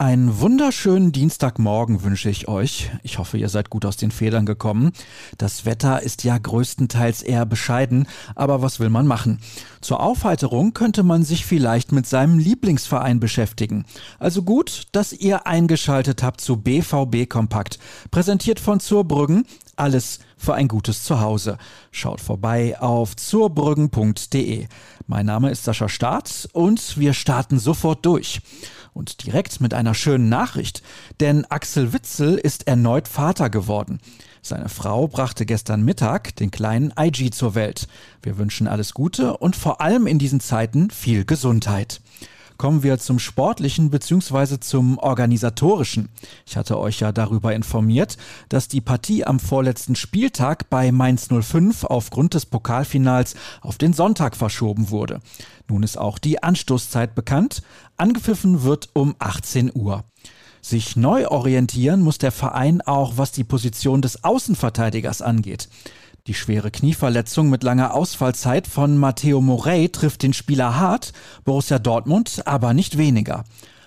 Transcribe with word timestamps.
Einen 0.00 0.38
wunderschönen 0.38 1.10
Dienstagmorgen 1.10 2.04
wünsche 2.04 2.30
ich 2.30 2.46
euch. 2.46 2.92
Ich 3.02 3.18
hoffe, 3.18 3.36
ihr 3.36 3.48
seid 3.48 3.68
gut 3.68 3.84
aus 3.84 3.96
den 3.96 4.12
Federn 4.12 4.46
gekommen. 4.46 4.92
Das 5.38 5.64
Wetter 5.64 6.04
ist 6.04 6.22
ja 6.22 6.38
größtenteils 6.38 7.22
eher 7.22 7.44
bescheiden, 7.44 8.06
aber 8.36 8.62
was 8.62 8.78
will 8.78 8.90
man 8.90 9.08
machen? 9.08 9.40
Zur 9.80 9.98
Aufheiterung 9.98 10.72
könnte 10.72 11.02
man 11.02 11.24
sich 11.24 11.44
vielleicht 11.44 11.90
mit 11.90 12.06
seinem 12.06 12.38
Lieblingsverein 12.38 13.18
beschäftigen. 13.18 13.86
Also 14.20 14.44
gut, 14.44 14.84
dass 14.92 15.12
ihr 15.12 15.48
eingeschaltet 15.48 16.22
habt 16.22 16.40
zu 16.40 16.58
BVB 16.58 17.28
Kompakt, 17.28 17.80
präsentiert 18.12 18.60
von 18.60 18.78
Zurbrüggen. 18.78 19.46
Alles 19.78 20.18
für 20.36 20.54
ein 20.54 20.66
gutes 20.66 21.04
Zuhause. 21.04 21.56
Schaut 21.92 22.20
vorbei 22.20 22.80
auf 22.80 23.14
zurbrüggen.de. 23.14 24.66
Mein 25.06 25.26
Name 25.26 25.50
ist 25.50 25.62
Sascha 25.62 25.88
Staat 25.88 26.48
und 26.52 26.98
wir 26.98 27.14
starten 27.14 27.60
sofort 27.60 28.04
durch. 28.04 28.40
Und 28.92 29.24
direkt 29.24 29.60
mit 29.60 29.74
einer 29.74 29.94
schönen 29.94 30.28
Nachricht, 30.28 30.82
denn 31.20 31.44
Axel 31.44 31.92
Witzel 31.92 32.38
ist 32.38 32.66
erneut 32.66 33.06
Vater 33.06 33.50
geworden. 33.50 34.00
Seine 34.42 34.68
Frau 34.68 35.06
brachte 35.06 35.46
gestern 35.46 35.84
Mittag 35.84 36.34
den 36.34 36.50
kleinen 36.50 36.92
IG 36.98 37.30
zur 37.30 37.54
Welt. 37.54 37.86
Wir 38.20 38.36
wünschen 38.36 38.66
alles 38.66 38.94
Gute 38.94 39.36
und 39.36 39.54
vor 39.54 39.80
allem 39.80 40.08
in 40.08 40.18
diesen 40.18 40.40
Zeiten 40.40 40.90
viel 40.90 41.24
Gesundheit 41.24 42.00
kommen 42.58 42.82
wir 42.82 42.98
zum 42.98 43.18
Sportlichen 43.18 43.88
bzw. 43.90 44.58
zum 44.60 44.98
Organisatorischen. 44.98 46.08
Ich 46.44 46.56
hatte 46.56 46.78
euch 46.78 47.00
ja 47.00 47.12
darüber 47.12 47.54
informiert, 47.54 48.18
dass 48.48 48.68
die 48.68 48.80
Partie 48.80 49.24
am 49.24 49.40
vorletzten 49.40 49.96
Spieltag 49.96 50.68
bei 50.68 50.92
Mainz 50.92 51.28
05 51.30 51.84
aufgrund 51.84 52.34
des 52.34 52.46
Pokalfinals 52.46 53.36
auf 53.62 53.78
den 53.78 53.92
Sonntag 53.92 54.36
verschoben 54.36 54.90
wurde. 54.90 55.20
Nun 55.68 55.82
ist 55.82 55.96
auch 55.96 56.18
die 56.18 56.42
Anstoßzeit 56.42 57.14
bekannt. 57.14 57.62
Angepfiffen 57.96 58.64
wird 58.64 58.90
um 58.92 59.14
18 59.18 59.70
Uhr. 59.74 60.04
Sich 60.60 60.96
neu 60.96 61.28
orientieren 61.28 62.02
muss 62.02 62.18
der 62.18 62.32
Verein 62.32 62.80
auch, 62.82 63.12
was 63.16 63.32
die 63.32 63.44
Position 63.44 64.02
des 64.02 64.24
Außenverteidigers 64.24 65.22
angeht. 65.22 65.68
Die 66.28 66.34
schwere 66.34 66.70
Knieverletzung 66.70 67.48
mit 67.48 67.62
langer 67.62 67.94
Ausfallzeit 67.94 68.66
von 68.66 68.98
Matteo 68.98 69.40
Morey 69.40 69.88
trifft 69.88 70.22
den 70.22 70.34
Spieler 70.34 70.78
hart, 70.78 71.14
Borussia 71.44 71.78
Dortmund 71.78 72.42
aber 72.44 72.74
nicht 72.74 72.98
weniger. 72.98 73.44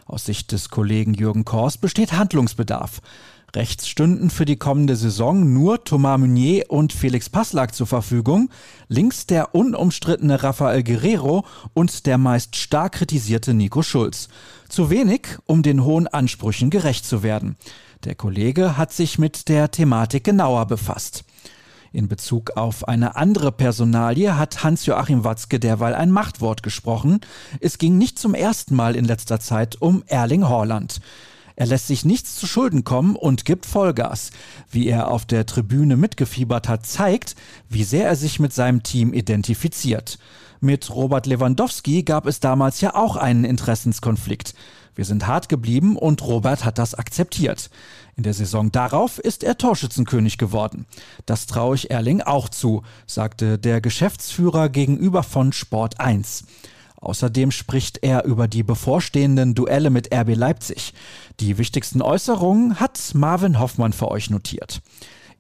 Aus 0.08 0.25
Sicht 0.25 0.52
des 0.52 0.69
Kollegen 0.69 1.14
Jürgen 1.14 1.45
Kors 1.45 1.78
besteht 1.78 2.14
Handlungsbedarf. 2.14 3.02
Rechts 3.56 3.88
stünden 3.88 4.31
für 4.31 4.45
die 4.45 4.56
kommende 4.56 4.95
Saison 4.95 5.53
nur 5.53 5.84
Thomas 5.84 6.19
Meunier 6.19 6.66
und 6.69 6.94
Felix 6.94 7.30
Passlack 7.30 7.75
zur 7.75 7.86
Verfügung, 7.86 8.50
links 8.88 9.28
der 9.28 9.53
unumstrittene 9.53 10.42
Rafael 10.42 10.81
Guerrero 10.81 11.45
und 11.75 12.08
der 12.08 12.17
meist 12.17 12.56
stark 12.56 12.94
kritisierte 12.94 13.53
Nico 13.53 13.84
Schulz. 13.84 14.30
Zu 14.67 14.89
wenig, 14.89 15.28
um 15.45 15.62
den 15.62 15.84
hohen 15.84 16.08
Ansprüchen 16.08 16.72
gerecht 16.72 17.06
zu 17.06 17.22
werden. 17.22 17.56
Der 18.03 18.16
Kollege 18.16 18.78
hat 18.78 18.92
sich 18.92 19.19
mit 19.19 19.47
der 19.47 19.69
Thematik 19.69 20.23
genauer 20.23 20.66
befasst. 20.66 21.23
In 21.94 22.08
Bezug 22.08 22.52
auf 22.56 22.88
eine 22.88 23.17
andere 23.17 23.52
Personalie 23.52 24.38
hat 24.38 24.64
Hans-Joachim 24.64 25.25
Watzke 25.25 25.59
derweil 25.59 25.94
ein 25.94 26.09
Machtwort 26.09 26.64
gesprochen. 26.64 27.20
Es 27.59 27.80
ging 27.80 27.97
nicht 27.97 28.17
zum 28.17 28.34
ersten 28.34 28.75
Mal 28.75 28.95
in 28.95 29.03
letzter 29.03 29.42
Zeit 29.42 29.81
um 29.81 30.02
Erling 30.08 30.47
Haaland. 30.47 31.02
Er 31.56 31.66
lässt 31.66 31.88
sich 31.88 32.06
nichts 32.06 32.36
zu 32.36 32.48
Schulden 32.48 32.84
kommen 32.84 33.16
und 33.16 33.46
gibt 33.46 33.66
Vollgas. 33.66 34.32
Wie 34.70 34.88
er 34.88 35.10
auf 35.10 35.26
der 35.26 35.46
Tribüne 35.46 35.98
mitgefiebert 35.98 36.68
hat, 36.68 36.86
zeigt, 36.86 37.36
wie 37.70 37.84
sehr 37.84 38.08
er 38.08 38.16
sich 38.16 38.40
mit 38.40 38.54
seinem 38.54 38.84
Team 38.84 39.14
identifiziert. 39.14 40.18
Mit 40.60 40.94
Robert 40.94 41.26
Lewandowski 41.26 42.04
gab 42.04 42.28
es 42.28 42.40
damals 42.40 42.82
ja 42.82 42.96
auch 42.96 43.16
einen 43.16 43.46
Interessenskonflikt. 43.46 44.54
Wir 44.94 45.06
sind 45.06 45.26
hart 45.26 45.50
geblieben 45.50 45.96
und 45.96 46.22
Robert 46.22 46.66
hat 46.66 46.78
das 46.78 46.94
akzeptiert. 46.94 47.70
In 48.16 48.24
der 48.24 48.34
Saison 48.34 48.72
darauf 48.72 49.18
ist 49.20 49.44
er 49.44 49.58
Torschützenkönig 49.58 50.38
geworden. 50.38 50.86
Das 51.25 51.48
traue 51.48 51.75
ich 51.75 51.90
Erling 51.90 52.22
auch 52.22 52.50
zu, 52.50 52.84
sagte 53.08 53.58
der 53.58 53.81
Geschäftsführer 53.81 54.70
gegenüber 54.70 55.24
von 55.24 55.54
Sport 55.54 56.00
1. 56.00 56.44
Außerdem 57.01 57.50
spricht 57.51 58.03
er 58.03 58.25
über 58.25 58.47
die 58.47 58.63
bevorstehenden 58.63 59.56
Duelle 59.56 59.89
mit 59.89 60.13
RB 60.13 60.35
Leipzig. 60.35 60.94
Die 61.39 61.57
wichtigsten 61.57 62.01
Äußerungen 62.01 62.79
hat 62.79 63.12
Marvin 63.16 63.59
Hoffmann 63.59 63.91
für 63.91 64.09
euch 64.09 64.29
notiert. 64.29 64.81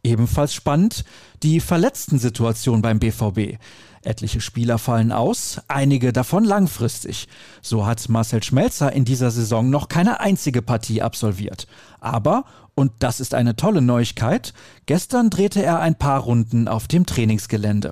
Ebenfalls 0.03 0.55
spannend 0.55 1.05
die 1.43 1.59
Verletzten-Situation 1.59 2.81
beim 2.81 2.97
BVB. 2.97 3.59
Etliche 4.03 4.41
Spieler 4.41 4.79
fallen 4.79 5.11
aus, 5.11 5.61
einige 5.67 6.11
davon 6.11 6.43
langfristig. 6.43 7.27
So 7.61 7.85
hat 7.85 8.09
Marcel 8.09 8.41
Schmelzer 8.41 8.91
in 8.91 9.05
dieser 9.05 9.29
Saison 9.29 9.69
noch 9.69 9.89
keine 9.89 10.19
einzige 10.19 10.63
Partie 10.63 11.03
absolviert. 11.03 11.67
Aber, 11.99 12.45
und 12.73 12.91
das 12.97 13.19
ist 13.19 13.35
eine 13.35 13.55
tolle 13.55 13.83
Neuigkeit, 13.83 14.55
gestern 14.87 15.29
drehte 15.29 15.61
er 15.61 15.79
ein 15.79 15.95
paar 15.95 16.21
Runden 16.21 16.67
auf 16.67 16.87
dem 16.87 17.05
Trainingsgelände. 17.05 17.91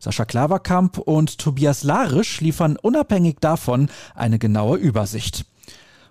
Sascha 0.00 0.24
Klaverkamp 0.24 0.98
und 0.98 1.38
Tobias 1.38 1.82
Larisch 1.82 2.40
liefern 2.40 2.76
unabhängig 2.76 3.38
davon 3.40 3.88
eine 4.14 4.38
genaue 4.38 4.78
Übersicht. 4.78 5.44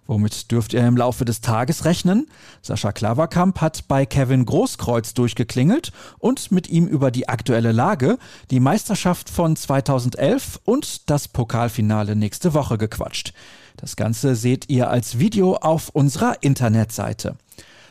Womit 0.08 0.52
dürft 0.52 0.74
ihr 0.74 0.88
im 0.88 0.96
Laufe 0.96 1.25
des 1.25 1.42
Tages 1.42 1.84
rechnen? 1.84 2.28
Sascha 2.62 2.94
Klaverkamp 2.94 3.59
hat 3.59 3.90
bei 3.90 4.06
Kevin 4.06 4.46
Großkreuz 4.46 5.14
durchgeklingelt 5.14 5.92
und 6.18 6.50
mit 6.50 6.70
ihm 6.70 6.88
über 6.88 7.12
die 7.12 7.28
aktuelle 7.28 7.74
Lage, 7.74 8.18
die 8.50 8.62
Meisterschaft 8.62 9.30
von 9.30 9.58
2011 9.58 10.62
und 10.64 11.09
das 11.09 11.28
Pokalfinale 11.28 12.16
nächste 12.16 12.54
Woche 12.54 12.78
gequatscht. 12.78 13.34
Das 13.75 13.98
Ganze 13.98 14.36
seht 14.36 14.69
ihr 14.69 14.90
als 14.90 15.19
Video 15.19 15.56
auf 15.58 15.90
unserer 15.90 16.42
Internetseite. 16.42 17.36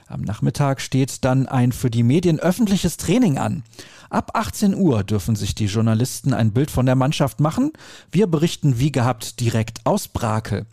Am 0.09 0.23
Nachmittag 0.23 0.81
steht 0.81 1.25
dann 1.25 1.47
ein 1.47 1.73
für 1.73 1.91
die 1.91 2.05
Medien 2.05 2.39
öffentliches 2.39 2.97
Training 2.97 3.39
an. 3.39 3.65
Ab 4.11 4.31
18 4.35 4.75
Uhr 4.75 5.05
dürfen 5.05 5.37
sich 5.37 5.55
die 5.55 5.67
Journalisten 5.67 6.35
ein 6.35 6.53
Bild 6.53 6.71
von 6.71 6.87
der 6.87 6.95
Mannschaft 6.95 7.41
machen. 7.41 7.73
Wir 8.11 8.27
berichten 8.27 8.79
wie 8.79 8.93
gehabt 8.93 9.41
direkt 9.41 9.81
aus 9.85 10.09
Brakel. 10.09 10.67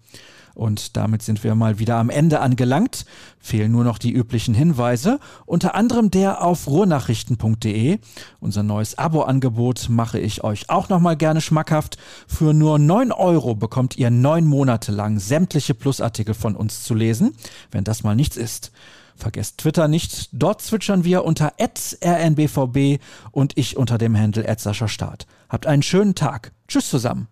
Und 0.55 0.97
damit 0.97 1.23
sind 1.23 1.43
wir 1.43 1.55
mal 1.55 1.79
wieder 1.79 1.95
am 1.95 2.09
Ende 2.09 2.39
angelangt. 2.39 3.05
Fehlen 3.39 3.71
nur 3.71 3.83
noch 3.83 3.97
die 3.97 4.11
üblichen 4.11 4.53
Hinweise, 4.53 5.19
unter 5.45 5.73
anderem 5.73 6.11
der 6.11 6.43
auf 6.43 6.67
ruhrnachrichten.de. 6.67 7.99
Unser 8.39 8.63
neues 8.63 8.97
Abo-Angebot 8.97 9.87
mache 9.89 10.19
ich 10.19 10.43
euch 10.43 10.69
auch 10.69 10.89
nochmal 10.89 11.17
gerne 11.17 11.41
schmackhaft. 11.41 11.97
Für 12.27 12.53
nur 12.53 12.77
9 12.77 13.11
Euro 13.11 13.55
bekommt 13.55 13.97
ihr 13.97 14.11
neun 14.11 14.45
Monate 14.45 14.91
lang 14.91 15.19
sämtliche 15.19 15.73
Plusartikel 15.73 16.35
von 16.35 16.55
uns 16.55 16.83
zu 16.83 16.93
lesen, 16.93 17.35
wenn 17.71 17.83
das 17.83 18.03
mal 18.03 18.15
nichts 18.15 18.37
ist. 18.37 18.71
Vergesst 19.15 19.59
Twitter 19.59 19.87
nicht, 19.87 20.29
dort 20.33 20.61
zwitschern 20.61 21.03
wir 21.03 21.23
unter 21.23 21.53
rnbvb 21.59 22.99
und 23.31 23.57
ich 23.57 23.77
unter 23.77 23.97
dem 23.97 24.17
Handle 24.17 24.43
Start. 24.87 25.27
Habt 25.49 25.67
einen 25.67 25.83
schönen 25.83 26.15
Tag. 26.15 26.51
Tschüss 26.67 26.89
zusammen. 26.89 27.27